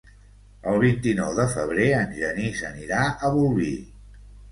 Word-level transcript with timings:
El 0.69 0.77
vint-i-nou 0.83 1.35
de 1.39 1.45
febrer 1.51 1.89
en 1.97 2.15
Genís 2.21 2.63
anirà 2.71 3.03
a 3.05 3.31
Bolvir. 3.37 3.75